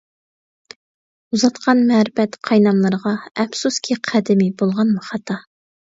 [1.35, 3.15] ئۇزاتقان مەرىپەت قايناملىرىغا،
[3.45, 5.39] ئەپسۇسكى قەدىمى بولغانمۇ خاتا.